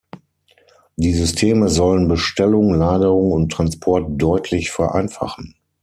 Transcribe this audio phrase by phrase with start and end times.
[0.95, 5.53] Die Systeme sollen Bestellung, Lagerung und Transport deutlich vereinfachen.